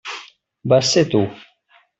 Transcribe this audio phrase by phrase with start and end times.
[0.73, 1.21] Vas ser tu.